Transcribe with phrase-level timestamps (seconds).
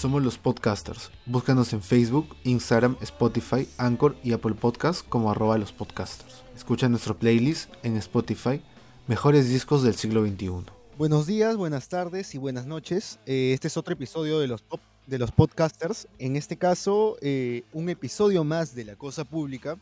[0.00, 1.10] Somos los podcasters.
[1.26, 6.42] Búscanos en Facebook, Instagram, Spotify, Anchor y Apple Podcasts como arroba los podcasters.
[6.56, 8.62] Escucha nuestro playlist en Spotify,
[9.08, 10.52] Mejores Discos del Siglo XXI.
[10.96, 13.18] Buenos días, buenas tardes y buenas noches.
[13.26, 14.64] Eh, este es otro episodio de los,
[15.06, 16.08] de los podcasters.
[16.18, 19.76] En este caso, eh, un episodio más de La Cosa Pública.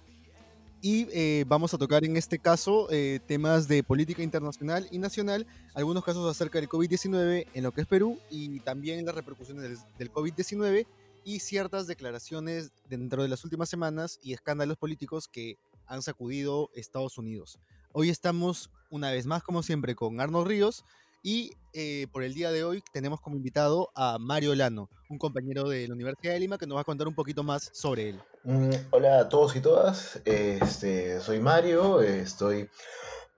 [0.81, 5.45] Y eh, vamos a tocar en este caso eh, temas de política internacional y nacional,
[5.75, 9.79] algunos casos acerca del COVID-19 en lo que es Perú y también las repercusiones del,
[9.99, 10.87] del COVID-19
[11.25, 17.19] y ciertas declaraciones dentro de las últimas semanas y escándalos políticos que han sacudido Estados
[17.19, 17.59] Unidos.
[17.93, 20.85] Hoy estamos una vez más, como siempre, con Arnold Ríos
[21.23, 25.69] y eh, por el día de hoy tenemos como invitado a Mario Lano, un compañero
[25.69, 28.21] de la Universidad de Lima que nos va a contar un poquito más sobre él.
[28.45, 32.71] Mm, hola a todos y todas, este, soy Mario, estoy,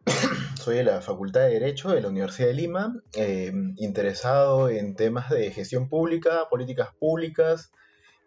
[0.63, 5.31] soy de la Facultad de Derecho de la Universidad de Lima, eh, interesado en temas
[5.31, 7.73] de gestión pública, políticas públicas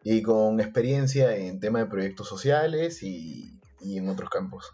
[0.04, 4.74] y con experiencia en temas de proyectos sociales y, y en otros campos.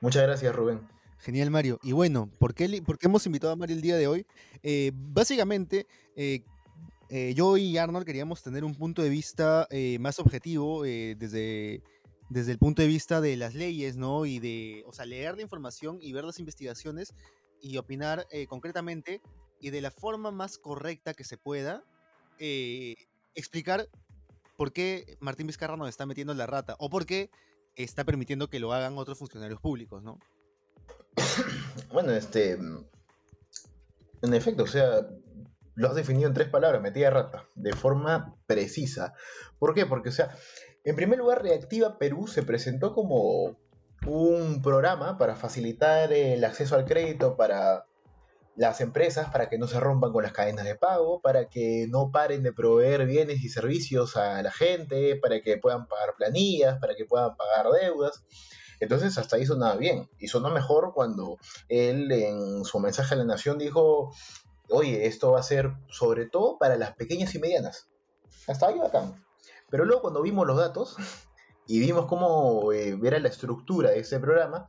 [0.00, 0.94] Muchas gracias, Rubén.
[1.18, 1.78] Genial, Mario.
[1.82, 4.26] Y bueno, ¿por qué, hemos invitado a Mario el día de hoy?
[4.62, 6.44] Eh, básicamente, eh,
[7.10, 11.82] eh, yo y Arnold queríamos tener un punto de vista eh, más objetivo desde,
[12.28, 14.26] desde el punto de vista de las leyes, ¿no?
[14.26, 17.14] Y de, o sea, leer la información y ver las investigaciones
[17.60, 19.22] y opinar concretamente
[19.60, 21.84] y de la forma más correcta que se pueda
[23.34, 23.88] explicar
[24.56, 27.30] por qué Martín Vizcarra nos está metiendo la rata o por qué
[27.76, 30.18] está permitiendo que lo hagan otros funcionarios públicos, ¿no?
[31.92, 32.58] Bueno, este.
[34.22, 35.06] En efecto, o sea,
[35.74, 39.14] lo has definido en tres palabras, metida rata, de forma precisa.
[39.58, 39.86] ¿Por qué?
[39.86, 40.34] Porque, o sea,
[40.84, 43.56] en primer lugar, Reactiva Perú se presentó como
[44.06, 47.86] un programa para facilitar el acceso al crédito para
[48.56, 52.10] las empresas, para que no se rompan con las cadenas de pago, para que no
[52.12, 56.94] paren de proveer bienes y servicios a la gente, para que puedan pagar planillas, para
[56.94, 58.24] que puedan pagar deudas.
[58.80, 60.08] Entonces hasta ahí sonaba bien.
[60.18, 64.12] Y sonó mejor cuando él en su mensaje a la nación dijo,
[64.68, 67.88] oye, esto va a ser sobre todo para las pequeñas y medianas.
[68.46, 69.24] Hasta ahí bacán.
[69.70, 70.96] Pero luego cuando vimos los datos
[71.66, 74.68] y vimos cómo eh, era la estructura de ese programa,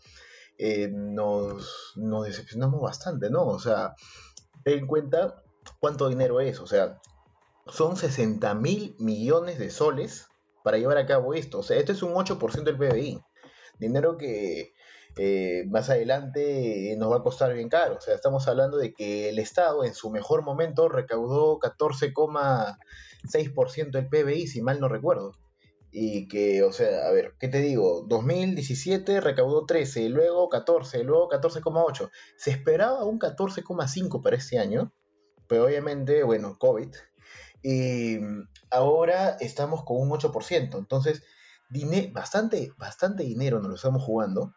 [0.58, 3.46] eh, nos, nos decepcionamos bastante, ¿no?
[3.46, 3.94] O sea,
[4.64, 5.44] ten en cuenta
[5.80, 6.60] cuánto dinero es.
[6.60, 7.02] O sea,
[7.68, 10.28] son 60 mil millones de soles
[10.64, 11.60] para llevar a cabo esto.
[11.60, 13.22] O sea, esto es un 8% del PBI.
[13.80, 14.74] Dinero que
[15.18, 17.97] eh, más adelante nos va a costar bien caro.
[17.97, 24.09] O sea, estamos hablando de que el Estado en su mejor momento recaudó 14,6% del
[24.09, 25.34] PBI, si mal no recuerdo.
[25.91, 28.03] Y que, o sea, a ver, ¿qué te digo?
[28.08, 32.09] 2017 recaudó 13, luego 14, luego 14,8.
[32.35, 34.91] Se esperaba un 14,5 para este año,
[35.47, 36.94] pero obviamente, bueno, COVID.
[37.64, 38.19] Y
[38.69, 40.78] ahora estamos con un 8%.
[40.78, 41.24] Entonces,
[42.12, 44.53] bastante, bastante dinero nos lo estamos jugando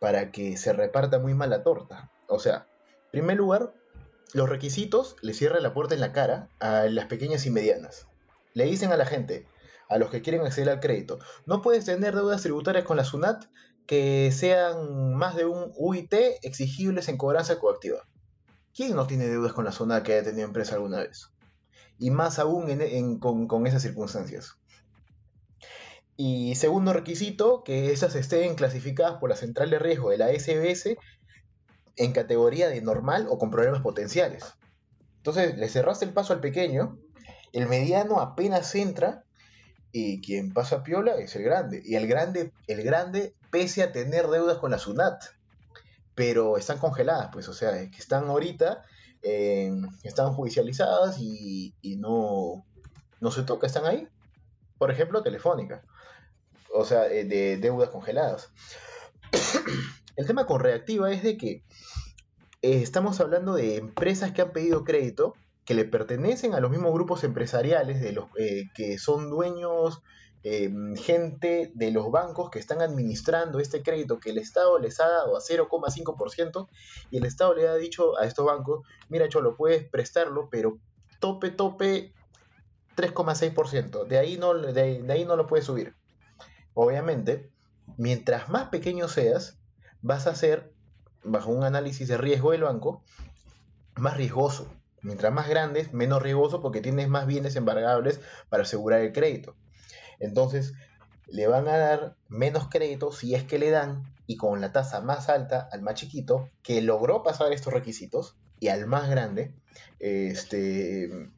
[0.00, 2.10] para que se reparta muy mal la torta.
[2.28, 2.66] O sea,
[3.06, 3.72] en primer lugar,
[4.32, 8.06] los requisitos le cierran la puerta en la cara a las pequeñas y medianas.
[8.54, 9.46] Le dicen a la gente,
[9.88, 13.44] a los que quieren acceder al crédito, no puedes tener deudas tributarias con la SUNAT
[13.86, 18.06] que sean más de un UIT exigibles en cobranza coactiva.
[18.74, 21.30] ¿Quién no tiene deudas con la SUNAT que haya tenido empresa alguna vez?
[21.98, 24.58] Y más aún en, en, con, con esas circunstancias.
[26.16, 30.96] Y segundo requisito, que esas estén clasificadas por la central de riesgo de la SBS
[31.96, 34.44] en categoría de normal o con problemas potenciales.
[35.18, 36.98] Entonces le cerraste el paso al pequeño,
[37.52, 39.24] el mediano apenas entra
[39.92, 41.82] y quien pasa piola es el grande.
[41.84, 45.22] Y el grande, el grande pese a tener deudas con la SUNAT,
[46.14, 48.84] pero están congeladas, pues, o sea, que están ahorita,
[49.22, 49.72] eh,
[50.02, 52.64] están judicializadas y, y no,
[53.20, 54.08] no se toca, están ahí.
[54.78, 55.82] Por ejemplo, Telefónica
[56.76, 58.50] o sea, de deudas congeladas.
[60.16, 61.62] El tema con reactiva es de que
[62.62, 65.34] eh, estamos hablando de empresas que han pedido crédito
[65.64, 70.02] que le pertenecen a los mismos grupos empresariales de los eh, que son dueños
[70.44, 75.08] eh, gente de los bancos que están administrando este crédito que el Estado les ha
[75.08, 76.68] dado a 0,5%
[77.10, 80.78] y el Estado le ha dicho a estos bancos, mira Cholo, puedes prestarlo, pero
[81.18, 82.12] tope, tope
[82.96, 85.94] 3,6%, de ahí no, de, ahí no lo puedes subir
[86.76, 87.50] obviamente,
[87.96, 89.58] mientras más pequeño seas,
[90.02, 90.72] vas a ser,
[91.24, 93.02] bajo un análisis de riesgo del banco,
[93.96, 94.70] más riesgoso.
[95.00, 98.20] Mientras más grandes, menos riesgoso porque tienes más bienes embargables
[98.50, 99.56] para asegurar el crédito.
[100.20, 100.74] Entonces,
[101.26, 105.00] le van a dar menos crédito si es que le dan y con la tasa
[105.00, 109.54] más alta al más chiquito que logró pasar estos requisitos y al más grande,
[109.98, 111.30] este,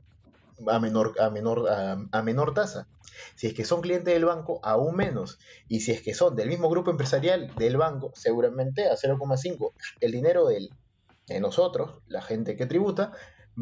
[0.67, 1.69] a menor, a menor,
[2.13, 2.87] a, menor tasa.
[3.35, 5.39] Si es que son clientes del banco, aún menos.
[5.69, 9.73] Y si es que son del mismo grupo empresarial del banco, seguramente a 0,5.
[10.01, 13.13] El dinero de nosotros, la gente que tributa,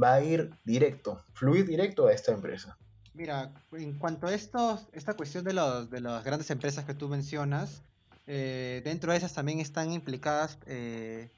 [0.01, 2.77] va a ir directo, fluir directo a esta empresa.
[3.15, 7.09] Mira, en cuanto a estos, esta cuestión de, los, de las grandes empresas que tú
[7.09, 7.83] mencionas,
[8.27, 11.31] eh, dentro de esas también están implicadas eh,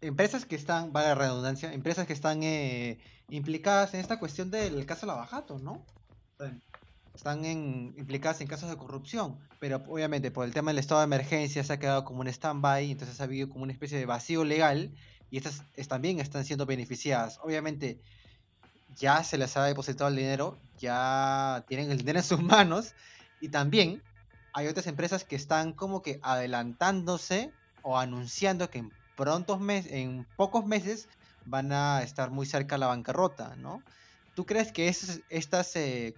[0.00, 2.98] empresas que están, vale la redundancia, empresas que están eh,
[3.30, 5.84] implicadas en esta cuestión del caso Lavajato, ¿no?
[7.14, 11.04] Están en, implicadas en casos de corrupción, pero obviamente por el tema del estado de
[11.04, 14.44] emergencia se ha quedado como un stand-by, entonces ha habido como una especie de vacío
[14.44, 14.92] legal
[15.30, 17.38] y estas también están siendo beneficiadas.
[17.42, 18.00] Obviamente
[18.96, 22.94] ya se les ha depositado el dinero, ya tienen el dinero en sus manos
[23.40, 24.02] y también
[24.52, 27.52] hay otras empresas que están como que adelantándose
[27.82, 31.08] o anunciando que en prontos meses, en pocos meses
[31.48, 33.82] van a estar muy cerca de la bancarrota, ¿no?
[34.34, 36.14] ¿Tú crees que estas eh,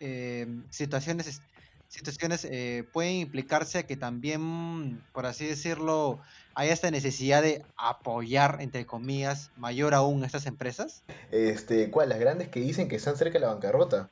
[0.00, 1.42] em, situaciones,
[1.88, 6.18] situaciones eh, pueden implicarse a que también, por así decirlo,
[6.54, 11.02] hay esta necesidad de apoyar, entre comillas, mayor aún a estas empresas?
[11.30, 12.08] Este, ¿Cuál?
[12.08, 14.08] Las grandes que dicen que están cerca de la bancarrota.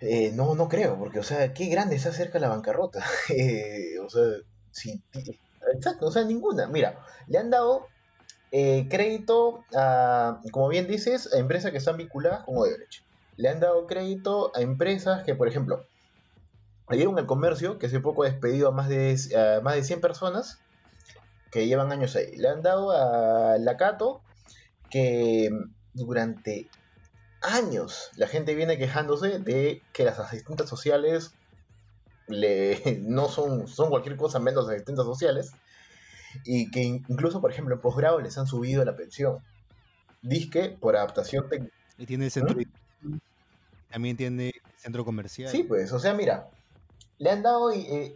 [0.00, 3.04] Eh, no, no creo, porque, o sea, qué grande está cerca la bancarrota.
[4.04, 4.24] O sea,
[5.74, 6.66] exacto, o sea, ninguna.
[6.66, 7.88] Mira, le han dado
[8.50, 13.02] eh, crédito a, como bien dices, a empresas que están vinculadas con Odebrecht.
[13.36, 15.84] Le han dado crédito a empresas que, por ejemplo,
[16.90, 20.58] dieron el comercio, que hace poco ha despedido a más de, más de 100 personas
[21.50, 22.36] que llevan años ahí.
[22.36, 24.22] Le han dado a Lacato,
[24.90, 25.50] que
[25.92, 26.68] durante
[27.40, 31.32] años la gente viene quejándose de que las asistentes sociales
[32.26, 35.52] le, no son, son cualquier cosa menos asistentes sociales
[36.44, 39.38] y que incluso, por ejemplo, en posgrado les han subido la pensión.
[40.22, 41.74] Disque por adaptación técnica.
[41.96, 42.56] Y tiene el centro.
[43.02, 43.16] ¿Mm?
[43.90, 45.50] También tiene centro comercial.
[45.50, 46.48] Sí, pues, o sea, mira,
[47.18, 48.14] le han dado, eh,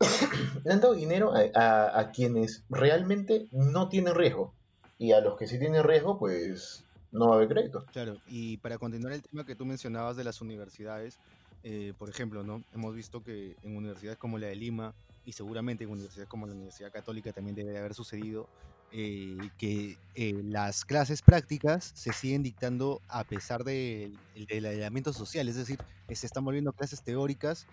[0.64, 4.52] le han dado dinero a, a, quienes realmente no tienen riesgo.
[4.98, 7.84] Y a los que sí tienen riesgo, pues no va a haber crédito.
[7.92, 11.18] Claro, y para continuar el tema que tú mencionabas de las universidades,
[11.62, 12.62] eh, por ejemplo, ¿no?
[12.74, 14.94] Hemos visto que en universidades como la de Lima
[15.28, 18.48] y seguramente en universidades como la Universidad Católica también debe de haber sucedido
[18.92, 25.56] eh, que eh, las clases prácticas se siguen dictando a pesar del aislamiento social, es
[25.56, 25.78] decir,
[26.10, 27.66] se están volviendo clases teóricas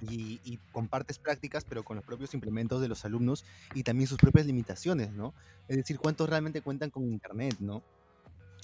[0.00, 3.44] y, y, con partes prácticas, pero con los propios implementos de los alumnos
[3.74, 5.34] y también sus propias limitaciones, ¿no?
[5.66, 7.82] Es decir, cuántos realmente cuentan con internet, ¿no?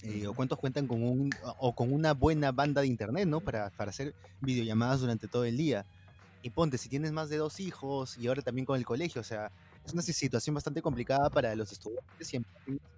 [0.03, 3.41] Eh, o cuántos cuentan con un o con una buena banda de internet, ¿no?
[3.41, 5.85] Para, para hacer videollamadas durante todo el día.
[6.43, 9.25] Y ponte, si tienes más de dos hijos y ahora también con el colegio, o
[9.25, 9.51] sea,
[9.85, 12.47] es una situación bastante complicada para los estudiantes y en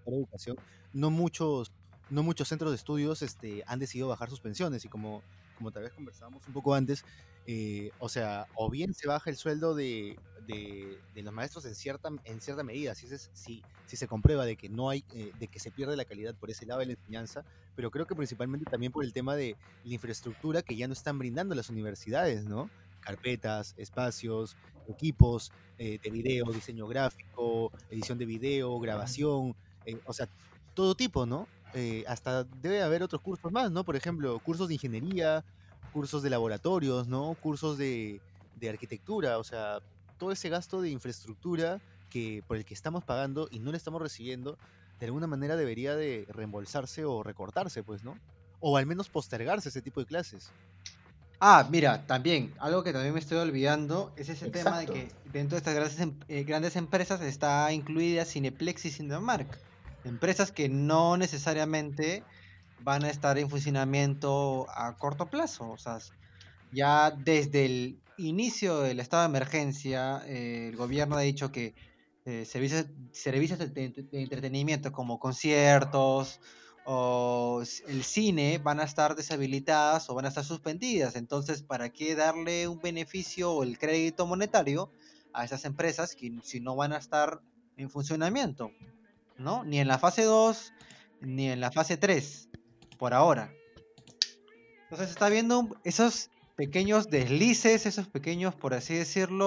[0.07, 0.57] educación.
[0.93, 1.73] No muchos,
[2.11, 5.23] no muchos centros de estudios este, han decidido bajar sus pensiones y como,
[5.57, 7.05] como tal vez conversábamos un poco antes,
[7.47, 10.17] eh, o sea, o bien se baja el sueldo de,
[10.47, 14.69] de, los maestros en cierta, en cierta medida, si, si, si se comprueba de que
[14.69, 17.45] no hay, eh, de que se pierde la calidad por ese lado de la enseñanza,
[17.75, 21.19] pero creo que principalmente también por el tema de la infraestructura que ya no están
[21.19, 22.71] brindando las universidades, ¿no?
[23.03, 24.57] Carpetas, espacios,
[24.89, 29.55] equipos eh, de video, diseño gráfico, edición de video, grabación,
[30.07, 30.29] o sea,
[30.75, 31.47] todo tipo, ¿no?
[32.07, 33.83] hasta debe haber otros cursos más, ¿no?
[33.83, 35.43] Por ejemplo, cursos de ingeniería,
[35.93, 37.37] cursos de laboratorios, ¿no?
[37.41, 38.21] Cursos de,
[38.69, 39.81] arquitectura, o sea,
[40.19, 44.01] todo ese gasto de infraestructura que por el que estamos pagando y no le estamos
[44.01, 44.57] recibiendo,
[45.01, 48.17] de alguna manera debería de reembolsarse o recortarse, pues, ¿no?
[48.61, 50.53] O al menos postergarse ese tipo de clases.
[51.45, 55.57] Ah, mira, también, algo que también me estoy olvidando es ese tema de que dentro
[55.57, 59.59] de estas grandes, em, eh, grandes empresas está incluida Cineplex y Cinemark.
[60.05, 62.23] Empresas que no necesariamente
[62.79, 65.69] van a estar en funcionamiento a corto plazo.
[65.69, 65.99] O sea,
[66.71, 71.75] ya desde el inicio del estado de emergencia, eh, el gobierno ha dicho que
[72.25, 76.39] eh, servicios, servicios de, entretenimiento como conciertos
[76.85, 81.17] o el cine van a estar deshabilitadas o van a estar suspendidas.
[81.17, 84.91] Entonces, ¿para qué darle un beneficio o el crédito monetario
[85.33, 87.41] a esas empresas que si no van a estar
[87.77, 88.73] en funcionamiento?
[89.39, 89.65] ¿No?
[89.65, 90.73] Ni en la fase 2
[91.21, 92.49] ni en la fase 3
[92.99, 93.53] por ahora.
[94.85, 99.47] Entonces está viendo esos pequeños deslices, esos pequeños, por así decirlo,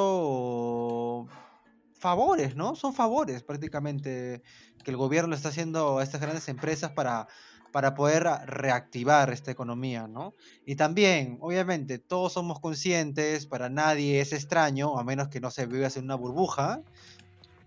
[2.06, 2.76] favores, ¿no?
[2.76, 4.44] Son favores prácticamente
[4.84, 7.28] que el gobierno está haciendo a estas grandes empresas para,
[7.72, 10.36] para poder reactivar esta economía, ¿no?
[10.68, 15.66] Y también, obviamente, todos somos conscientes, para nadie es extraño, a menos que no se
[15.66, 16.84] viva en una burbuja,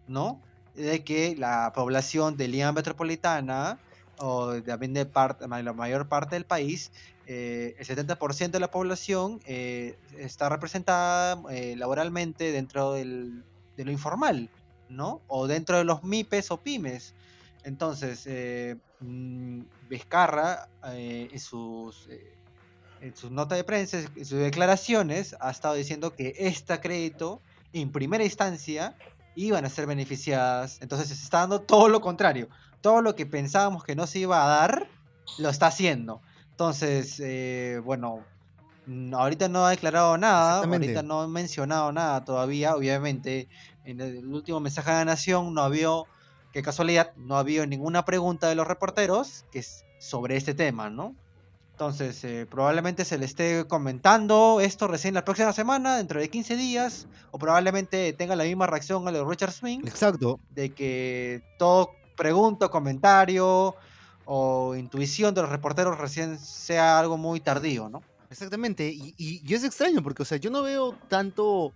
[0.06, 0.40] ¿no?
[0.76, 3.80] De que la población de Lima Metropolitana
[4.18, 6.92] o también de parte, la mayor parte del país,
[7.26, 13.42] eh, el 70% de la población eh, está representada eh, laboralmente dentro del,
[13.78, 14.50] de lo informal,
[14.90, 15.22] ¿no?
[15.28, 17.14] O dentro de los MIPES o pymes.
[17.64, 18.28] Entonces,
[19.00, 22.08] mm, Vizcarra en sus
[23.00, 27.40] en sus notas de prensa, en sus declaraciones, ha estado diciendo que este crédito,
[27.72, 28.96] en primera instancia,
[29.34, 30.78] iban a ser beneficiadas.
[30.80, 32.48] Entonces se está dando todo lo contrario.
[32.80, 34.88] Todo lo que pensábamos que no se iba a dar,
[35.38, 36.20] lo está haciendo.
[36.50, 38.24] Entonces, eh, bueno,
[39.12, 42.74] ahorita no ha declarado nada, ahorita no ha mencionado nada todavía.
[42.74, 43.48] Obviamente,
[43.84, 45.88] en el último mensaje de la Nación no había,
[46.52, 51.14] qué casualidad, no había ninguna pregunta de los reporteros que es sobre este tema, ¿no?
[51.72, 56.56] Entonces, eh, probablemente se le esté comentando esto recién la próxima semana, dentro de 15
[56.56, 59.80] días, o probablemente tenga la misma reacción a lo de Richard Swing.
[59.86, 60.40] Exacto.
[60.50, 63.76] De que todo pregunto, comentario
[64.24, 68.02] o intuición de los reporteros recién sea algo muy tardío, ¿no?
[68.30, 71.72] Exactamente, y, y, es extraño porque, o sea, yo no veo tanto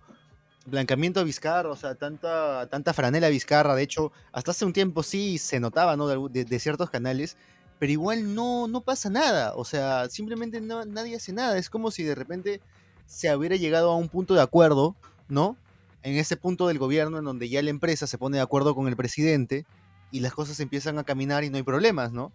[0.65, 4.71] blancamiento a Vizcarra, o sea, tanta, tanta franela a Vizcarra, de hecho, hasta hace un
[4.71, 6.07] tiempo sí se notaba, ¿no?
[6.07, 7.37] de ciertos canales,
[7.83, 12.03] pero igual no, no pasa nada, o sea, simplemente nadie hace nada, es como si
[12.03, 12.61] de repente
[13.05, 14.95] se hubiera llegado a un punto de acuerdo,
[15.27, 15.57] ¿no?
[16.01, 18.87] En ese punto del gobierno en donde ya la empresa se pone de acuerdo con
[18.87, 19.65] el presidente
[20.11, 22.31] y las cosas empiezan a caminar y no hay problemas, ¿no?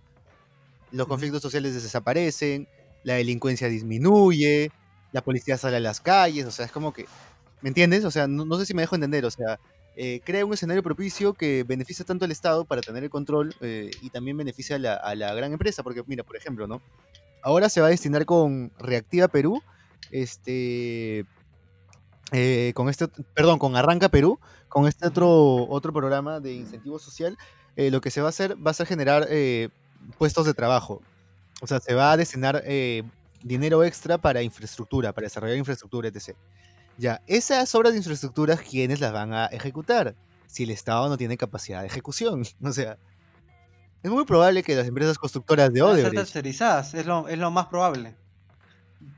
[0.92, 2.68] Los conflictos sociales desaparecen,
[3.08, 4.70] la delincuencia disminuye,
[5.12, 7.06] la policía sale a las calles, o sea, es como que,
[7.62, 8.04] ¿me entiendes?
[8.04, 9.58] O sea, no, no sé si me dejo entender, o sea,
[9.96, 13.90] eh, crea un escenario propicio que beneficia tanto al Estado para tener el control eh,
[14.02, 16.82] y también beneficia a la, gran empresa, porque mira, por ejemplo, ¿no?
[17.42, 19.62] Ahora se va a destinar con Reactiva Perú,
[20.10, 21.24] este,
[22.32, 24.38] eh, con este, perdón, con Arranca Perú,
[24.68, 27.38] con este otro, otro programa de incentivo social,
[27.74, 29.26] lo que se va a hacer va a ser generar
[30.18, 31.00] puestos de trabajo.
[31.60, 32.62] O sea, se va a destinar
[33.42, 36.36] dinero extra para infraestructura, para desarrollar infraestructura, etc.
[36.96, 40.16] Ya, esas obras de infraestructura, ¿quiénes las van a ejecutar?
[40.46, 42.44] Si el Estado no tiene capacidad de ejecución.
[42.62, 42.98] O sea,
[44.02, 46.14] es muy probable que las empresas constructoras de Odebrecht...
[46.14, 48.16] tercerizadas, es lo, es lo más probable.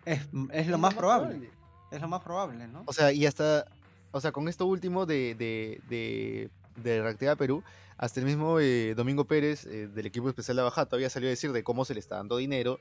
[0.05, 0.27] Es,
[0.67, 1.51] lo más, probable.
[1.91, 2.83] Es lo más probable, ¿no?
[2.87, 3.67] O sea, y hasta...
[4.13, 6.51] O sea, con esto último de, de, de,
[6.83, 7.63] de Reactiva Perú,
[7.97, 11.31] hasta el mismo eh, Domingo Pérez eh, del equipo especial de Baja todavía salió a
[11.31, 12.79] decir de cómo se le está dando dinero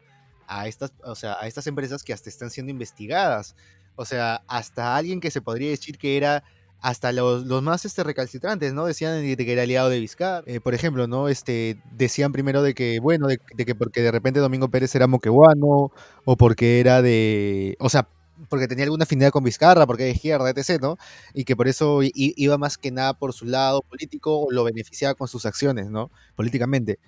[0.48, 3.56] a estas, o sea, a estas empresas que hasta están siendo investigadas
[4.02, 6.46] o sea, hasta alguien que se podría decir que era
[6.80, 8.86] hasta los, los más este, recalcitrantes, ¿no?
[8.86, 10.46] Decían de que era aliado de Vizcar.
[10.48, 11.28] Eh, por ejemplo, ¿no?
[11.28, 15.92] Este, decían primero de que, bueno, de, que porque de repente Domingo Pérez era moqueguano,
[16.24, 17.76] o porque era de.
[17.82, 18.08] O sea,
[18.48, 20.98] porque tenía alguna afinidad con Vizcarra, porque era izquierda, etc., ¿no?
[21.34, 25.16] Y que por eso iba más que nada por su lado político o lo beneficiaba
[25.16, 26.12] con sus acciones, ¿no?
[26.36, 27.00] Políticamente.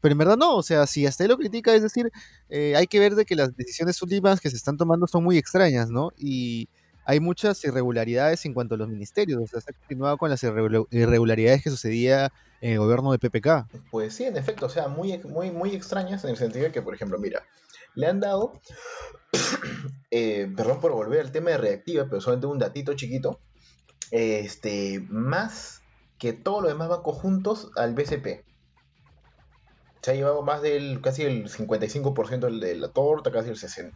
[0.00, 2.10] Pero en verdad no, o sea, si hasta él lo critica, es decir,
[2.48, 5.36] eh, hay que ver de que las decisiones últimas que se están tomando son muy
[5.36, 6.10] extrañas, ¿no?
[6.16, 6.68] Y
[7.04, 10.42] hay muchas irregularidades en cuanto a los ministerios, o sea, se ha continuado con las
[10.42, 13.66] irregularidades que sucedía en el gobierno de PPK.
[13.90, 16.82] Pues sí, en efecto, o sea, muy, muy, muy extrañas en el sentido de que,
[16.82, 17.42] por ejemplo, mira,
[17.94, 18.60] le han dado,
[20.10, 23.40] eh, perdón por volver al tema de reactiva, pero solamente un datito chiquito,
[24.10, 25.82] este, más
[26.18, 28.44] que todos los demás bancos juntos al BCP
[30.02, 33.92] se ha llevado más del casi el 55% de la torta, casi el 60%.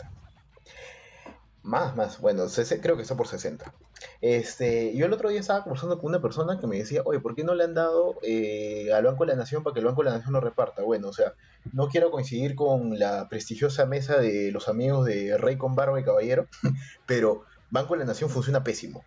[1.65, 2.45] Más, más, bueno,
[2.83, 3.73] creo que está por 60.
[4.21, 7.35] Este, yo el otro día estaba conversando con una persona que me decía, oye, ¿por
[7.35, 10.03] qué no le han dado eh, al Banco de la Nación para que el Banco
[10.03, 10.83] de la Nación lo reparta?
[10.83, 11.33] Bueno, o sea,
[11.73, 16.05] no quiero coincidir con la prestigiosa mesa de los amigos de Rey con Barba y
[16.05, 16.49] Caballero,
[17.07, 19.03] pero Banco de la Nación funciona pésimo.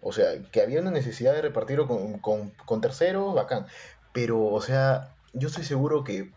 [0.00, 3.66] O sea, que había una necesidad de repartirlo con, con, con terceros, bacán.
[4.12, 6.30] Pero, o sea, yo estoy seguro que,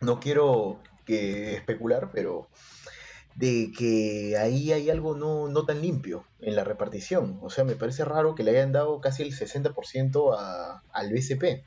[0.00, 2.48] no quiero que especular, pero
[3.34, 7.38] de que ahí hay algo no, no, tan limpio en la repartición.
[7.42, 11.64] O sea, me parece raro que le hayan dado casi el 60% a, al BCP.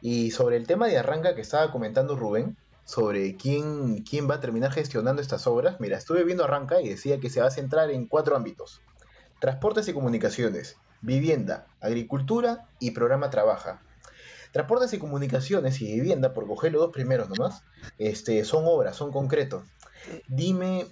[0.00, 4.40] Y sobre el tema de arranca que estaba comentando Rubén, sobre quién, quién va a
[4.40, 7.90] terminar gestionando estas obras, mira, estuve viendo arranca y decía que se va a centrar
[7.90, 8.80] en cuatro ámbitos.
[9.40, 13.82] Transportes y comunicaciones, vivienda, agricultura y programa trabaja.
[14.52, 17.64] Transportes y comunicaciones y vivienda, por coger los dos primeros nomás,
[17.98, 19.64] este, son obras, son concretos.
[20.28, 20.86] Dime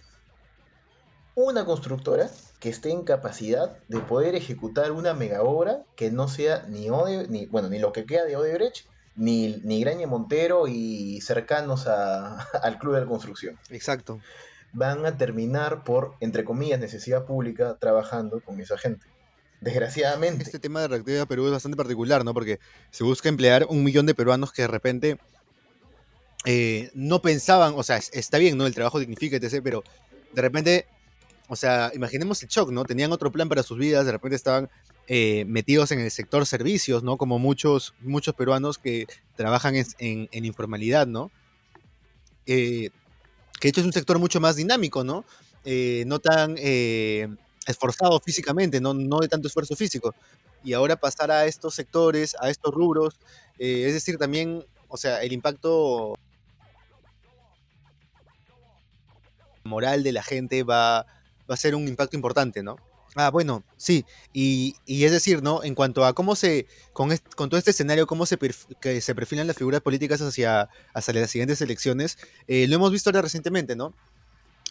[1.34, 2.30] una constructora
[2.60, 6.88] que esté en capacidad de poder ejecutar una mega obra que no sea ni,
[7.28, 12.78] ni, bueno, ni lo que queda de Odebrecht, ni, ni Graña Montero y cercanos al
[12.78, 13.58] club de la construcción.
[13.70, 14.20] Exacto.
[14.72, 19.06] Van a terminar por, entre comillas, necesidad pública trabajando con esa gente
[19.60, 20.44] desgraciadamente.
[20.44, 22.34] Este tema de reactividad Perú es bastante particular, ¿no?
[22.34, 25.18] Porque se busca emplear un millón de peruanos que de repente
[26.44, 28.66] eh, no pensaban, o sea, está bien, ¿no?
[28.66, 29.82] El trabajo dignifica, etc., pero
[30.32, 30.86] de repente,
[31.48, 32.84] o sea, imaginemos el shock, ¿no?
[32.84, 34.68] Tenían otro plan para sus vidas, de repente estaban
[35.06, 37.16] eh, metidos en el sector servicios, ¿no?
[37.16, 41.30] Como muchos, muchos peruanos que trabajan en, informalidad, ¿no?
[42.46, 42.90] Eh,
[43.58, 45.24] que de hecho es un sector mucho más dinámico, ¿no?
[45.64, 46.58] no tan
[47.66, 48.92] esforzado físicamente, ¿no?
[48.92, 50.14] no de tanto esfuerzo físico.
[50.62, 53.18] Y ahora pasar a estos sectores, a estos rubros,
[53.58, 56.18] es decir, también, o sea, el impacto
[59.64, 61.06] moral de la gente va,
[61.50, 62.76] va a ser un impacto importante, ¿no?
[63.16, 65.62] Ah, bueno, sí, y, es decir, ¿no?
[65.62, 68.36] En cuanto a cómo se, con, con todo este escenario, cómo se,
[68.80, 72.18] que se perfilan las figuras políticas hacia, hacia las siguientes elecciones,
[72.48, 73.94] eh, lo hemos visto ahora recientemente, ¿no?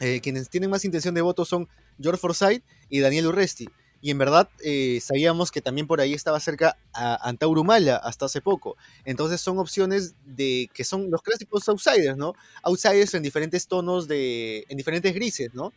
[0.02, 1.70] Eh, quienes tienen más intención de voto son
[2.02, 3.70] George Forsyth y Daniel Urresti.
[4.04, 8.26] Y en verdad eh, sabíamos que también por ahí estaba cerca a Antauro Mala hasta
[8.26, 8.76] hace poco.
[9.06, 12.34] Entonces son opciones de que son los clásicos outsiders, ¿no?
[12.64, 15.72] Outsiders en diferentes tonos de, en diferentes grises, ¿no?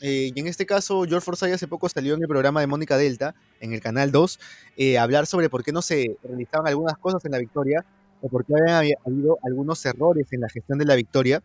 [0.00, 2.96] Eh, y en este caso, George Forsyth hace poco salió en el programa de Mónica
[2.96, 4.38] Delta, en el Canal 2,
[4.76, 7.84] eh, a hablar sobre por qué no se realizaban algunas cosas en la victoria,
[8.20, 11.42] o por qué habían habido algunos errores en la gestión de la victoria.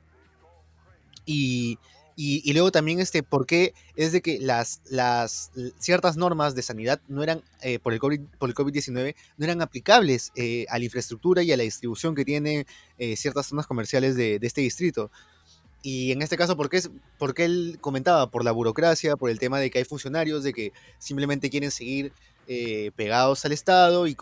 [1.26, 1.80] Y
[2.24, 5.50] y, luego también este, por qué es de que las, las
[5.80, 9.64] ciertas normas de sanidad no eran, eh, por el COVID, por el COVID-19, no eran
[9.64, 12.68] aplicables eh, a la infraestructura y a la distribución que tienen
[13.00, 15.10] eh, ciertas zonas comerciales de, este distrito.
[15.82, 16.84] Y en este caso, ¿por qué,
[17.18, 18.30] porque él comentaba?
[18.30, 22.14] Por la burocracia, por el tema de que hay funcionarios de que simplemente quieren seguir
[22.48, 24.16] eh, pegados al Estado y,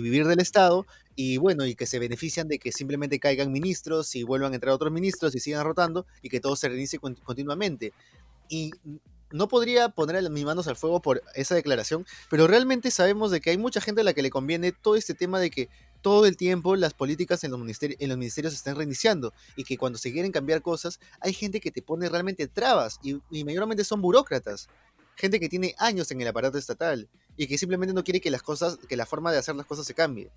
[0.00, 4.22] vivir del Estado, y bueno, y que se benefician de que simplemente caigan ministros y
[4.22, 7.92] vuelvan a entrar otros ministros y sigan rotando y que todo se reinicie continuamente.
[8.48, 8.70] Y
[9.30, 13.50] no podría poner mis manos al fuego por esa declaración, pero realmente sabemos de que
[13.50, 15.68] hay mucha gente a la que le conviene todo este tema de que
[16.00, 19.64] todo el tiempo las políticas en los, ministerios, en los ministerios se están reiniciando y
[19.64, 23.44] que cuando se quieren cambiar cosas hay gente que te pone realmente trabas y, y
[23.44, 24.68] mayormente son burócratas,
[25.16, 28.42] gente que tiene años en el aparato estatal y que simplemente no quiere que las
[28.42, 30.30] cosas, que la forma de hacer las cosas se cambie.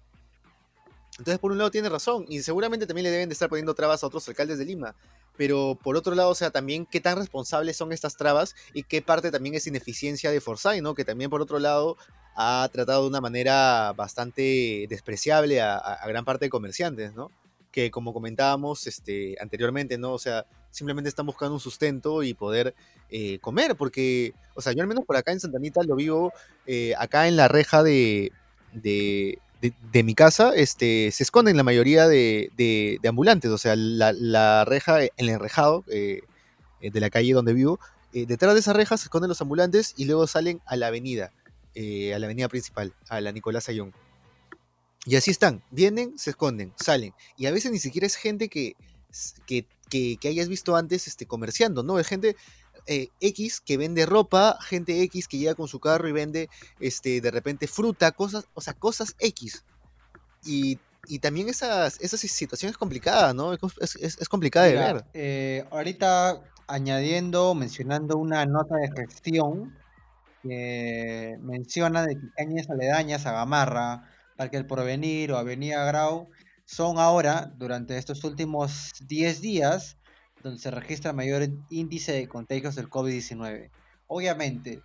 [1.18, 4.04] Entonces, por un lado tiene razón, y seguramente también le deben de estar poniendo trabas
[4.04, 4.96] a otros alcaldes de Lima.
[5.36, 9.02] Pero por otro lado, o sea, también qué tan responsables son estas trabas y qué
[9.02, 10.96] parte también es ineficiencia de Forsyth, ¿no?
[10.96, 11.98] Que también por otro lado
[12.36, 17.32] ha tratado de una manera bastante despreciable a, a gran parte de comerciantes, ¿no?
[17.72, 20.14] Que como comentábamos este, anteriormente, ¿no?
[20.14, 22.76] O sea, simplemente están buscando un sustento y poder
[23.10, 26.32] eh, comer, porque, o sea, yo al menos por acá en Santanita lo vivo,
[26.68, 28.32] eh, acá en la reja de,
[28.74, 34.64] de, mi casa, este, se esconden la mayoría de, de ambulantes, o sea, la, la,
[34.66, 36.22] reja, el enrejado eh,
[36.82, 37.80] de la calle donde vivo,
[38.14, 41.32] detrás de esa reja se esconden los ambulantes y luego salen a la avenida,
[41.76, 43.94] a la avenida principal, a la Nicolás Ayón.
[45.06, 47.14] Y así están, vienen, se esconden, salen.
[47.38, 48.76] Y a veces ni siquiera es gente que,
[49.46, 52.00] que que, hayas visto antes este, comerciando, ¿no?
[52.00, 52.36] Es gente
[52.86, 56.50] eh, X que vende ropa, gente X que llega con su carro y vende
[56.80, 59.64] este, de repente fruta, cosas, o sea, cosas X.
[60.46, 60.80] Y,
[61.22, 63.54] también esas, esas situaciones complicadas, ¿no?
[63.54, 65.06] Es, es, complicada de ver.
[65.14, 69.76] Eh, ahorita añadiendo, mencionando una nota de gestión
[70.44, 76.30] que menciona de que cañas aledañas a Gamarra, Parque del Porvenir o Avenida Grau
[76.70, 79.98] son ahora, durante estos últimos 10 días,
[80.44, 83.72] donde se registra mayor índice de contagios del COVID-19.
[84.06, 84.84] Obviamente,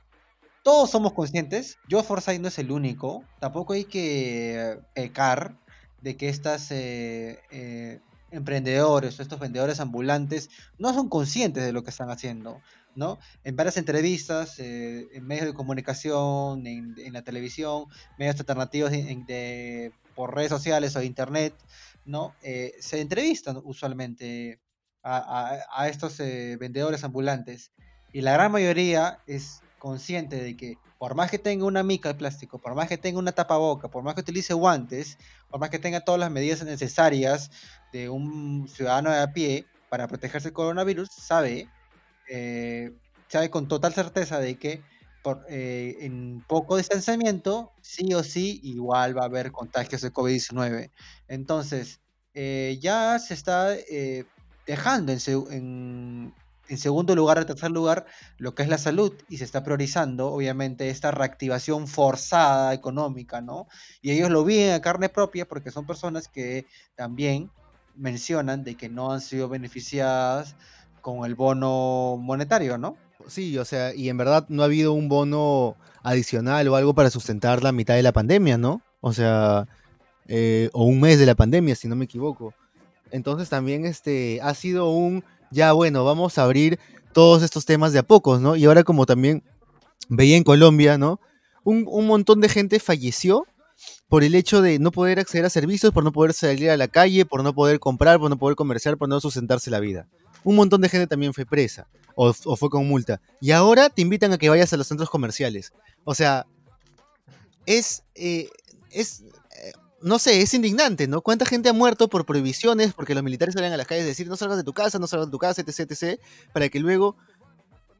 [0.62, 5.58] todos somos conscientes, yo Forsyth no es el único, tampoco hay que pecar
[6.00, 11.84] de que estas eh, eh, emprendedores o estos vendedores ambulantes no son conscientes de lo
[11.84, 12.62] que están haciendo.
[12.94, 13.18] ¿no?
[13.42, 17.86] En varias entrevistas, eh, en medios de comunicación, en, la televisión,
[18.18, 21.54] medios alternativos de, por redes sociales o internet,
[22.04, 22.34] ¿no?
[22.42, 24.60] Eh, se entrevistan usualmente
[25.02, 27.72] a, estos eh, vendedores ambulantes
[28.10, 32.14] y la gran mayoría es consciente de que por más que tenga una mica de
[32.14, 35.18] plástico, por más que tenga una tapaboca, por más que utilice guantes,
[35.50, 37.50] por más que tenga todas las medidas necesarias
[37.92, 41.68] de un ciudadano de a pie para protegerse del coronavirus, sabe,
[42.30, 42.92] eh,
[43.28, 44.82] sabe con total certeza de que
[45.48, 50.90] eh, en poco distanciamiento, sí o sí, igual va a haber contagios de COVID-19.
[51.28, 52.00] Entonces,
[52.34, 54.24] eh, ya se está eh,
[54.66, 56.34] dejando en,
[56.76, 58.06] segundo lugar, en tercer lugar,
[58.38, 63.66] lo que es la salud y se está priorizando, obviamente, esta reactivación forzada económica, ¿no?
[64.02, 67.50] Y ellos lo viven a carne propia porque son personas que también
[67.94, 70.56] mencionan de que no han sido beneficiadas
[71.00, 72.96] con el bono monetario, ¿no?
[73.26, 77.10] Sí, o sea, y en verdad no ha habido un bono adicional o algo para
[77.10, 78.82] sustentar la mitad de la pandemia, ¿no?
[79.00, 79.66] O sea,
[80.28, 82.54] eh, o un mes de la pandemia, si no me equivoco.
[83.10, 86.78] Entonces también este, ha sido un, ya bueno, vamos a abrir
[87.12, 88.56] todos estos temas de a pocos, ¿no?
[88.56, 89.42] Y ahora como también
[90.08, 91.20] veía en Colombia, ¿no?
[91.62, 93.46] Un, un montón de gente falleció
[94.08, 96.88] por el hecho de no poder acceder a servicios, por no poder salir a la
[96.88, 100.08] calle, por no poder comprar, por no poder comerciar, por no sustentarse la vida.
[100.42, 103.20] Un montón de gente también fue presa o, fue con multa.
[103.40, 105.72] Y ahora te invitan a que vayas a los centros comerciales.
[106.04, 106.46] O sea,
[107.66, 108.48] es, eh,
[108.90, 109.22] es
[109.62, 109.72] eh,
[110.04, 111.22] no sé, es indignante, ¿no?
[111.22, 114.28] ¿Cuánta gente ha muerto por prohibiciones, porque los militares salen a las calles a decir
[114.28, 116.20] no salgas de tu casa, no salgas de tu casa, etc, etc,
[116.52, 117.16] para que luego,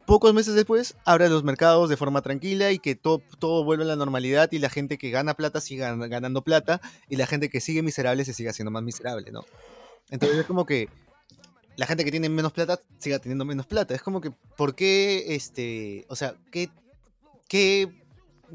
[0.05, 3.87] pocos meses después, abran los mercados de forma tranquila y que todo, todo vuelva a
[3.87, 7.63] la normalidad y la gente que gana plata siga ganando plata y la gente que
[7.63, 9.47] sigue miserable se siga haciendo más miserable, ¿no?
[10.11, 10.91] Entonces es como que
[11.77, 13.95] la gente que tiene menos plata siga teniendo menos plata.
[13.95, 16.71] Es como que, ¿por qué, este, o sea, qué,
[17.49, 17.93] qué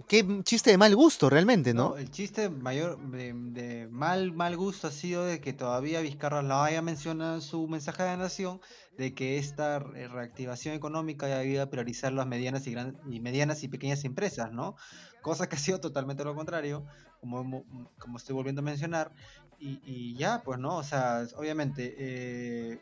[0.08, 1.98] qué chiste de mal gusto realmente, ¿no?
[1.98, 6.82] el chiste mayor de, mal, mal gusto ha sido de que todavía Vizcarra lo haya
[6.82, 8.62] mencionado en su mensaje de la nación
[8.98, 12.76] de que esta reactivación económica ido a priorizar las medianas y,
[13.10, 14.76] y medianas y pequeñas empresas, ¿no?
[15.22, 16.86] Cosa que ha sido totalmente lo contrario,
[17.22, 17.64] como,
[17.98, 19.12] como estoy volviendo a mencionar,
[19.62, 20.78] y, ya, pues, ¿no?
[20.78, 22.80] O sea, obviamente, eh,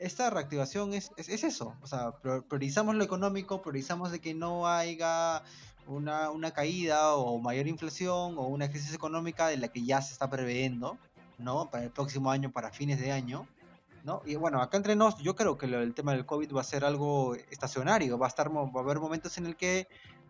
[0.00, 2.12] esta reactivación es, es, es, eso, o sea,
[2.48, 5.42] priorizamos lo económico, priorizamos de que no haya
[5.86, 10.12] una, una caída o mayor inflación o una crisis económica de la que ya se
[10.14, 10.98] está preveyendo,
[11.38, 11.70] ¿no?
[11.70, 13.46] Para el próximo año, para fines de año,
[14.02, 14.22] ¿no?
[14.24, 16.84] Y bueno, acá entre nos, yo creo que el tema del COVID va a ser
[16.84, 19.86] algo estacionario, va a, estar, va a haber momentos en el que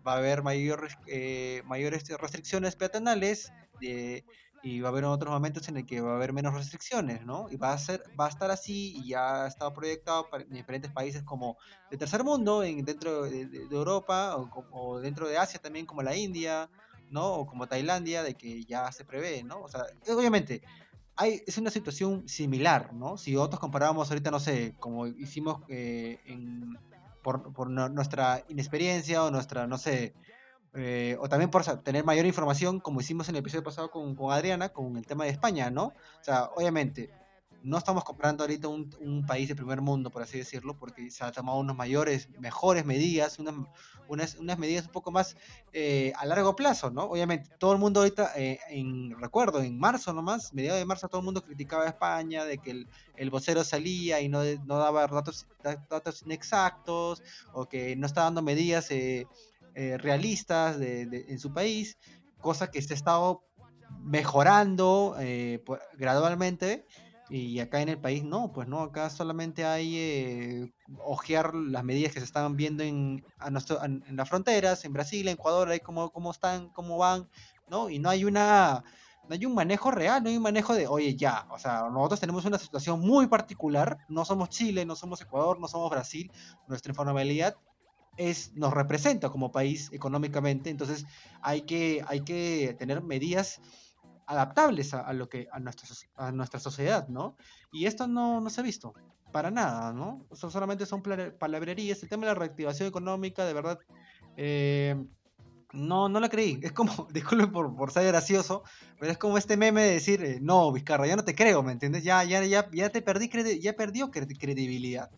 [0.07, 4.25] va a haber mayor, eh, mayores restricciones peatonales, de
[4.63, 7.47] y va a haber otros momentos en el que va a haber menos restricciones, ¿no?
[7.51, 10.91] Y va a ser, va a estar así y ya ha estado proyectado en diferentes
[10.91, 11.57] países como
[11.91, 16.69] el tercer mundo, en, dentro de, Europa o, dentro de Asia también como la India,
[17.11, 17.35] ¿no?
[17.35, 19.63] O como Tailandia, de que ya se prevé, ¿no?
[19.63, 20.63] O sea, obviamente
[21.17, 23.17] hay, es una situación similar, ¿no?
[23.17, 26.79] Si otros comparábamos ahorita, no sé, como hicimos eh, en,
[27.23, 30.15] por, por nuestra inexperiencia o nuestra, no sé,
[30.75, 34.33] eh, o también por tener mayor información, como hicimos en el episodio pasado con, con,
[34.33, 35.87] Adriana, con el tema de España, ¿no?
[35.87, 37.11] O sea, obviamente,
[37.63, 41.25] no estamos comprando ahorita un, un, país de primer mundo, por así decirlo, porque se
[41.25, 43.55] han tomado unas mayores, mejores medidas, unas,
[44.09, 45.37] unas, unas medidas un poco más
[45.73, 47.05] eh, a largo plazo, ¿no?
[47.05, 51.21] Obviamente, todo el mundo ahorita, eh, en recuerdo, en marzo nomás, mediados de marzo, todo
[51.21, 55.07] el mundo criticaba a España de que el, el vocero salía y no, no daba
[55.07, 59.27] datos, datos inexactos, o que no estaba dando medidas eh,
[59.75, 61.99] eh, realistas de, en su país,
[62.41, 63.45] cosa que se ha estado
[64.03, 65.63] mejorando eh,
[65.97, 66.87] gradualmente.
[67.29, 72.13] Y acá en el país no, pues no, acá solamente hay eh, ojear las medidas
[72.13, 76.33] que se están viendo en, en, las fronteras, en Brasil, en Ecuador, ahí cómo, cómo
[76.33, 77.29] están, cómo van,
[77.69, 77.89] ¿no?
[77.89, 78.83] Y no hay una,
[79.29, 82.19] no hay un manejo real, no hay un manejo de, oye, ya, o sea, nosotros
[82.19, 86.33] tenemos una situación muy particular, no somos Chile, no somos Ecuador, no somos Brasil,
[86.67, 87.55] nuestra informalidad
[88.21, 91.07] es, nos representa como país económicamente, entonces
[91.41, 93.63] hay que, hay que tener medidas
[94.27, 97.37] adaptables a, lo que a nuestra, a nuestra sociedad, ¿no?
[97.73, 98.95] Y esto no, no se ha visto
[99.33, 100.27] para nada, ¿no?
[100.31, 101.03] Eso solamente son
[101.39, 102.03] palabrerías.
[102.03, 103.79] El tema de la reactivación económica, de verdad,
[104.37, 105.03] eh,
[105.73, 106.61] no, no la creí.
[106.63, 108.65] Es como, disculpen por, por ser gracioso,
[108.99, 111.73] pero es como este meme de decir, eh, no, Vizcarra, ya no te creo, ¿me
[111.73, 112.05] entiendes?
[112.05, 113.31] Ya, ya, ya, ya te perdí,
[113.61, 115.11] ya perdió credibilidad,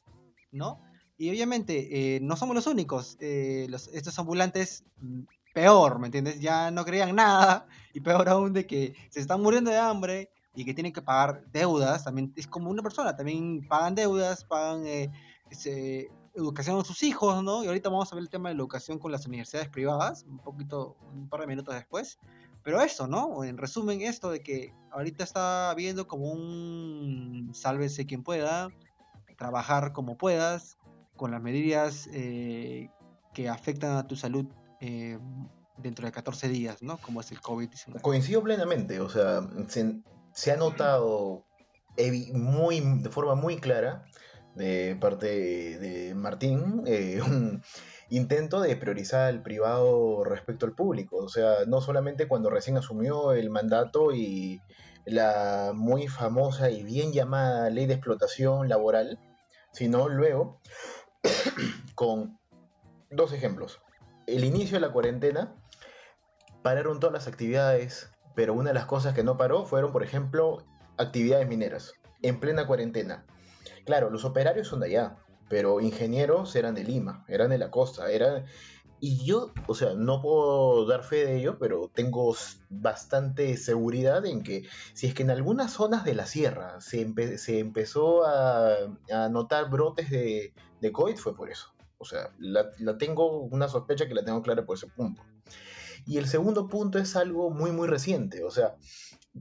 [0.52, 0.80] ¿no?
[1.22, 3.16] Y obviamente eh, no somos los únicos.
[3.20, 5.20] Eh, estos ambulantes, mm,
[5.54, 6.40] peor, ¿me entiendes?
[6.40, 7.68] Ya no creían nada.
[7.94, 11.44] Y peor aún de que se están muriendo de hambre y que tienen que pagar
[11.52, 12.02] deudas.
[12.02, 15.12] También es como una persona, también pagan deudas, pagan eh,
[16.34, 17.62] educación a sus hijos, ¿no?
[17.62, 20.40] Y ahorita vamos a ver el tema de la educación con las universidades privadas, un
[20.40, 22.18] poquito, un par de minutos después.
[22.64, 23.44] Pero eso, ¿no?
[23.44, 28.70] En resumen, esto de que ahorita está habiendo como un sálvese quien pueda,
[29.36, 30.78] trabajar como puedas,
[31.16, 32.90] con las medidas eh,
[33.32, 34.46] que afectan a tu salud
[34.80, 35.18] eh,
[35.78, 36.98] dentro de 14 días, ¿no?
[36.98, 38.00] Como es el COVID-19.
[38.00, 41.44] Coincido plenamente, o sea, se, ha notado
[42.32, 44.04] muy, de forma muy clara
[44.54, 45.26] de parte
[45.78, 47.62] de Martín eh, un
[48.10, 53.32] intento de priorizar el privado respecto al público, o sea, no solamente cuando recién asumió
[53.32, 54.60] el mandato y
[55.04, 59.18] la muy famosa y bien llamada ley de explotación laboral,
[59.72, 60.60] sino luego
[61.94, 62.38] con
[63.10, 63.80] dos ejemplos.
[64.26, 65.54] El inicio de la cuarentena,
[66.62, 70.64] pararon todas las actividades, pero una de las cosas que no paró fueron, por ejemplo,
[70.96, 73.26] actividades mineras, en plena cuarentena.
[73.84, 75.16] Claro, los operarios son de allá,
[75.48, 78.44] pero ingenieros eran de Lima, eran de la costa, eran
[79.04, 82.36] Y yo, o sea, no puedo dar fe de ello, pero tengo
[82.70, 84.62] bastante seguridad en que
[84.94, 88.76] si es que en algunas zonas de la sierra se, se empezó a,
[89.28, 91.74] notar brotes de, de COVID, fue por eso.
[91.98, 95.20] O sea, la, la, tengo una sospecha que la tengo clara por ese punto.
[96.06, 98.44] Y el segundo punto es algo muy, muy reciente.
[98.44, 98.76] O sea,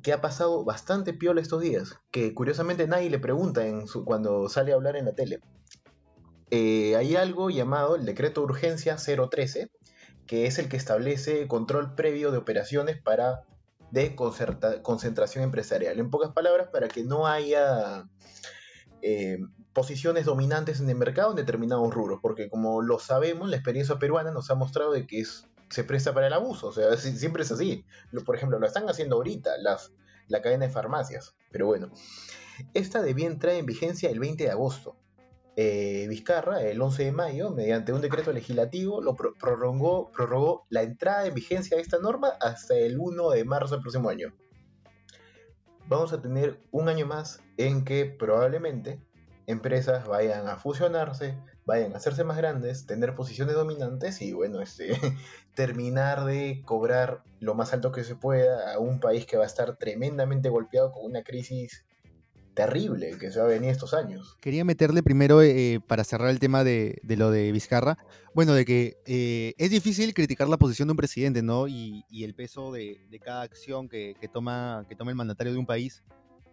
[0.01, 4.49] que ha pasado bastante piola estos días, que curiosamente nadie le pregunta en su, cuando
[4.49, 5.39] sale a hablar en la tele.
[6.51, 9.71] Eh, hay algo llamado el Decreto de Urgencia 013,
[10.27, 13.43] que es el que establece control previo de operaciones para
[13.91, 15.99] de concentración empresarial.
[15.99, 18.07] En pocas palabras, para que no haya
[19.01, 19.39] eh,
[19.73, 24.31] posiciones dominantes en el mercado en determinados rubros, porque como lo sabemos, la experiencia peruana
[24.31, 25.23] nos ha mostrado de que
[25.69, 27.85] se presta para el abuso, o sea, siempre es así.
[28.25, 29.93] Por ejemplo, lo están haciendo ahorita las,
[30.27, 31.91] la cadena de farmacias, pero bueno.
[32.73, 34.95] Esta debía entrar en vigencia el 20 de agosto,
[35.63, 41.27] eh, Vizcarra, el 11 de mayo, mediante un decreto legislativo, lo prorrogó, prorrogó la entrada
[41.27, 44.33] en vigencia de esta norma hasta el 1 de marzo del próximo año.
[45.87, 48.99] Vamos a tener un año más en que probablemente
[49.45, 54.97] empresas vayan a fusionarse, vayan a hacerse más grandes, tener posiciones dominantes y bueno, este,
[55.55, 59.47] terminar de cobrar lo más alto que se pueda a un país que va a
[59.47, 61.85] estar tremendamente golpeado con una crisis
[62.53, 64.37] terrible que se va a venir estos años.
[64.41, 67.97] Quería meterle primero, eh, para cerrar el tema de, lo de Vizcarra,
[68.33, 71.67] bueno, de que eh, es difícil criticar la posición de un presidente, ¿no?
[71.67, 76.03] Y, el peso de, cada acción que, toma, que toma el mandatario de un país,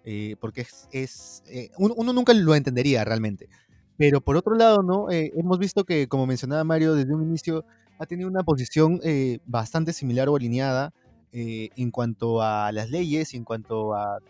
[0.05, 1.43] eh, porque es,
[1.77, 3.49] uno, nunca lo entendería realmente.
[3.97, 5.11] Pero por otro lado, ¿no?
[5.11, 7.65] hemos visto que, como mencionaba Mario, desde un inicio
[7.99, 9.01] ha tenido una posición
[9.45, 10.95] bastante similar o alineada
[11.33, 14.21] en cuanto a las leyes, en cuanto a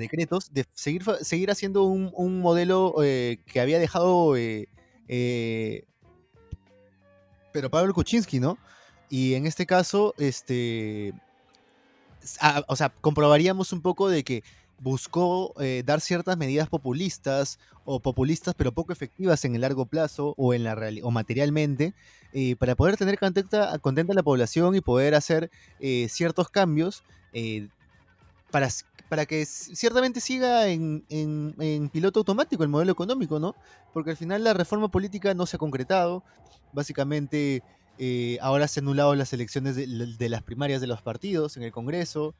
[0.00, 4.68] decretos, de seguir, seguir haciendo un, modelo eh, que había dejado eh,
[5.08, 5.84] eh,
[7.52, 8.56] pero Pablo Kuczynski, ¿no?
[9.10, 11.12] Y en este caso, este,
[12.66, 14.42] o sea, comprobaríamos un poco de que
[14.78, 20.54] buscó dar ciertas medidas populistas o populistas pero poco efectivas en el largo plazo o
[20.54, 21.94] en la o materialmente
[22.58, 25.50] para poder tener contenta, contenta a la población y poder hacer
[26.08, 27.04] ciertos cambios
[28.52, 28.68] para
[29.12, 31.04] para que ciertamente siga en,
[31.92, 33.54] piloto automático el modelo económico, ¿no?
[33.92, 36.24] Porque al final la reforma política no se ha concretado.
[36.72, 37.62] Básicamente,
[37.98, 41.72] eh, ahora se han anulado las elecciones de, las primarias de los partidos en el
[41.72, 42.34] Congreso.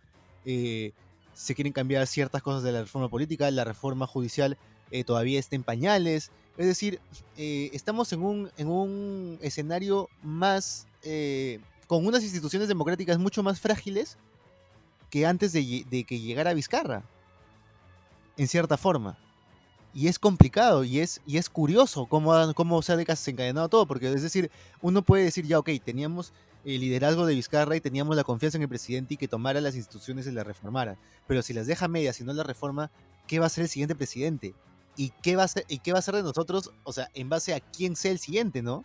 [0.47, 0.93] Eh,
[1.35, 3.51] se quieren cambiar ciertas cosas de la reforma política.
[3.51, 4.57] La reforma judicial
[4.91, 6.31] eh, todavía está en pañales.
[6.57, 7.01] Es decir,
[7.37, 10.87] estamos en un, en un escenario más.
[11.87, 14.17] con unas instituciones democráticas mucho más frágiles
[15.13, 17.03] que antes de, que llegara Vizcarra,
[18.39, 19.19] en cierta forma.
[19.93, 24.11] Y es complicado y es, y es curioso cómo, cómo se ha desencadenado todo, porque
[24.11, 26.33] es decir, uno puede decir, ya, ok, teníamos
[26.65, 29.77] el liderazgo de Vizcarra y teníamos la confianza en el presidente y que tomara las
[29.77, 30.97] instituciones y las reformara.
[31.27, 32.91] Pero si las deja medias y no las reforma,
[33.27, 34.55] ¿qué va a ser el siguiente presidente?
[34.97, 37.29] ¿Y qué va a ser, y qué va a ser de nosotros, o sea, en
[37.29, 38.83] base a quién sea el siguiente, ¿no?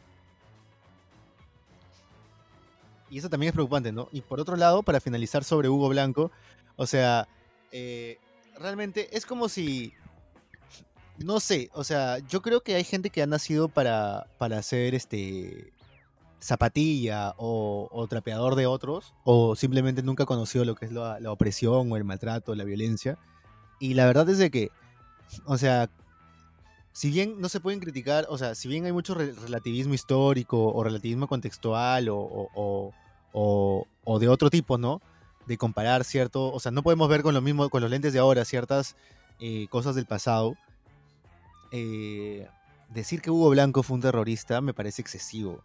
[3.10, 4.10] Y eso también es preocupante, ¿no?
[4.12, 6.32] Y por otro lado, para finalizar sobre Hugo Blanco,
[6.76, 7.28] o sea,
[7.72, 8.18] eh,
[8.60, 9.94] realmente es como si,
[11.18, 14.96] no sé, o sea, yo creo que hay gente que ha nacido para, para ser
[14.96, 15.74] este
[16.40, 21.98] zapatilla o, trapeador de otros, o simplemente nunca conoció lo que es la, opresión o
[21.98, 23.18] el maltrato, la violencia.
[23.80, 24.70] Y la verdad es de que,
[25.46, 25.90] o sea,
[26.98, 30.84] si bien no se pueden criticar, o sea, si bien hay mucho relativismo histórico o
[30.84, 32.50] relativismo contextual o,
[33.34, 35.00] o, de otro tipo, ¿no?
[35.46, 38.20] De comparar cierto, o sea, no podemos ver con lo mismo, con los lentes de
[38.20, 38.96] ahora, ciertas
[39.40, 40.56] eh, cosas del pasado.
[41.72, 42.48] Eh,
[42.90, 45.64] decir que Hugo Blanco fue un terrorista me parece excesivo.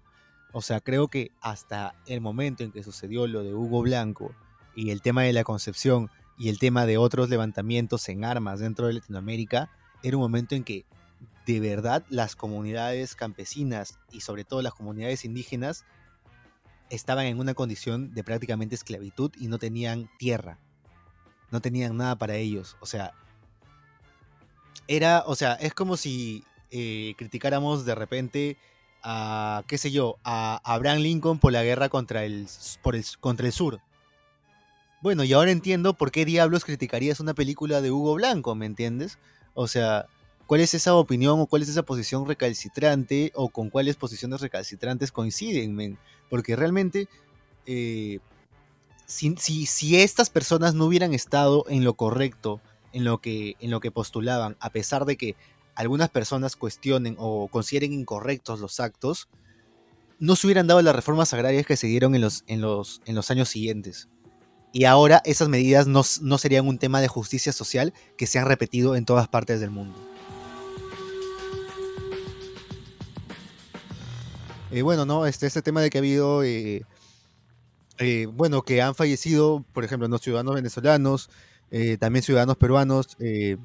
[0.53, 4.35] O sea, creo que hasta el momento en que sucedió lo de Hugo Blanco
[4.77, 8.87] y el tema de la concepción y el tema de otros levantamientos en armas dentro
[8.87, 9.71] de Latinoamérica,
[10.03, 10.85] era un momento en que
[11.47, 15.85] de verdad las comunidades campesinas y sobre todo las comunidades indígenas
[16.91, 20.59] estaban en una condición de prácticamente esclavitud y no tenían tierra.
[21.51, 22.77] No tenían nada para ellos.
[22.81, 23.13] O sea,
[24.89, 28.59] era, o sea, es como si eh, criticáramos de repente
[29.03, 32.47] a, qué sé yo, a Abraham Lincoln por la guerra contra el,
[32.83, 33.81] por el, contra el sur.
[35.01, 39.19] Bueno, y ahora entiendo por qué diablos criticarías una película de Hugo Blanco, ¿me entiendes?
[39.55, 40.07] O sea,
[40.53, 45.11] ¿cuál es esa opinión o cuál es esa posición recalcitrante o con cuáles posiciones recalcitrantes
[45.11, 45.97] coinciden?
[46.29, 47.09] Porque realmente,
[47.65, 48.19] eh,
[49.07, 52.61] si, estas personas no hubieran estado en lo correcto,
[52.93, 53.57] en lo, que,
[53.95, 55.37] postulaban, a pesar de que
[55.75, 59.31] algunas personas cuestionen o consideren incorrectos los actos,
[60.19, 62.45] no se hubieran dado las reformas agrarias que se dieron en los,
[63.31, 64.11] años siguientes.
[64.71, 66.03] Y ahora esas medidas no
[66.37, 70.13] serían un tema de justicia social que se han repetido en todas partes del mundo.
[74.73, 75.27] Eh, bueno, ¿no?
[75.27, 76.83] Este, este tema de que ha habido, eh,
[77.99, 81.29] eh, bueno, que han fallecido, por ejemplo, los ciudadanos venezolanos,
[82.01, 83.59] también ciudadanos peruanos de,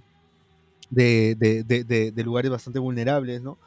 [0.90, 3.58] de, lugares bastante vulnerables, ¿no?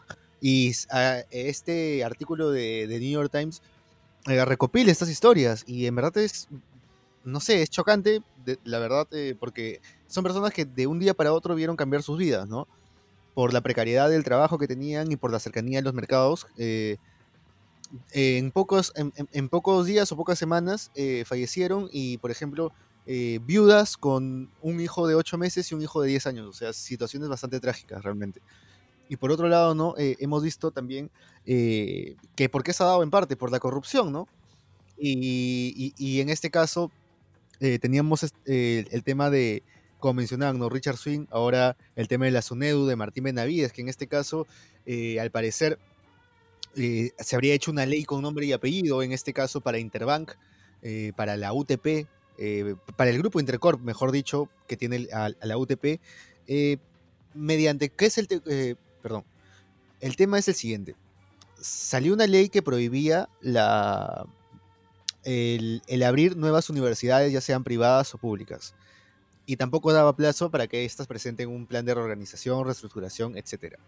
[0.40, 3.62] Y ah, este artículo de, de, New York Times
[4.24, 6.48] recopila estas historias y en verdad es,
[7.24, 8.22] no sé, es chocante,
[8.64, 9.06] la verdad,
[9.38, 12.66] porque son personas que de un día para otro vieron cambiar sus vidas, ¿no?
[13.34, 16.46] Por la precariedad del trabajo que tenían y por la cercanía de los mercados
[18.12, 22.72] en, pocos, en, pocos días o pocas semanas eh, fallecieron y, por ejemplo,
[23.06, 26.52] eh, viudas con un hijo de 8 meses y un hijo de 10 años, o
[26.52, 28.40] sea, situaciones bastante trágicas realmente.
[29.08, 29.94] Y por otro lado, ¿no?
[29.98, 31.10] Eh, hemos visto también
[31.44, 34.28] que por qué se ha dado en parte, por la corrupción, ¿no?
[34.96, 36.92] Y, y, en este caso
[37.80, 39.64] teníamos el tema de,
[39.98, 40.68] como mencionaban, ¿no?
[40.68, 44.46] Richard Swing, ahora el tema de la SUNEDU, de Martín Benavides, que en este caso,
[44.86, 45.80] al parecer,
[46.76, 50.32] eh, se habría hecho una ley con nombre y apellido, en este caso para Interbank,
[50.82, 52.06] eh, para la UTP,
[52.38, 56.00] eh, para el grupo Intercorp, mejor dicho, que tiene a, la UTP,
[57.34, 59.24] mediante, ¿qué es el, perdón,
[60.00, 60.96] el tema es el siguiente,
[61.60, 64.26] salió una ley que prohibía la,
[65.24, 68.74] el, el abrir nuevas universidades, ya sean privadas o públicas
[69.50, 73.78] y tampoco daba plazo para que éstas presenten un plan de reorganización, reestructuración, etc.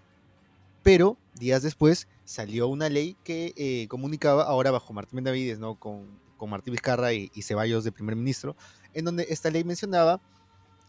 [0.82, 5.78] Pero días después salió una ley que eh, comunicaba, ahora bajo Martín Benavides, ¿no?
[5.78, 8.56] con, con Martín Vizcarra y, Ceballos de primer ministro,
[8.94, 10.20] en donde esta ley mencionaba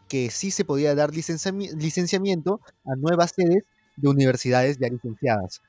[0.10, 3.64] que sí se podía dar licenciamiento a nuevas sedes
[3.96, 5.62] de universidades ya licenciadas.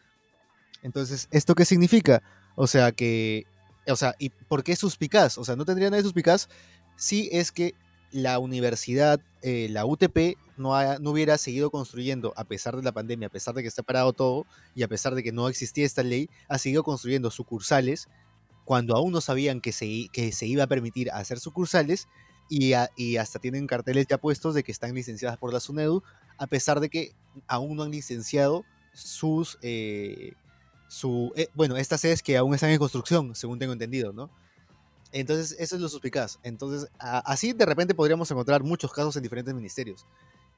[0.82, 2.22] Entonces, ¿esto qué significa?
[2.56, 3.46] O sea, que,
[3.86, 5.38] o sea, ¿y por qué suspicaz?
[5.38, 6.48] O sea, no tendría nada de suspicaz
[6.96, 7.74] si es que
[8.14, 13.26] la universidad, eh, la UTP, no, no, hubiera seguido construyendo, a pesar de la pandemia,
[13.26, 14.46] a pesar de que está parado todo
[14.76, 18.08] y a pesar de que no existía esta ley, ha seguido construyendo sucursales
[18.64, 22.06] cuando aún no sabían que se, que se iba a permitir hacer sucursales
[22.48, 26.04] y, y, hasta tienen carteles ya puestos de que están licenciadas por la SUNEDU,
[26.38, 27.16] a pesar de que
[27.48, 29.58] aún no han licenciado sus...
[29.60, 30.34] Eh,
[30.86, 34.30] su, eh, bueno, estas sedes que aún están en construcción, según tengo entendido, ¿no?
[35.14, 36.40] Entonces, eso es lo suspicaz.
[36.42, 40.04] Entonces, así de repente podríamos encontrar muchos casos en diferentes ministerios.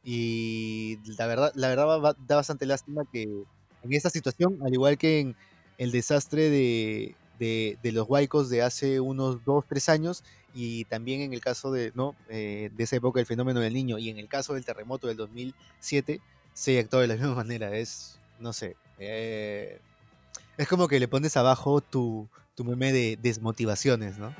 [0.03, 5.21] Y la verdad, la verdad da bastante lástima que en esta situación, al igual que
[5.21, 5.37] en
[5.77, 11.35] el desastre de, de, los huaicos de hace unos 2, 3 años, y también en
[11.35, 12.17] el caso de, ¿no?
[12.31, 15.19] Eh, de esa época del fenómeno del niño, y en el caso del terremoto del
[15.19, 16.23] 2007,
[16.55, 17.77] se actuó de la misma manera.
[17.77, 19.81] Es, no sé, eh,
[20.57, 24.35] es como que le pones abajo tu, tu meme de desmotivaciones, ¿no?